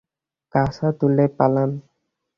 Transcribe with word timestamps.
কাছা 0.53 0.87
তুলে 0.99 1.25
পালান। 1.37 1.69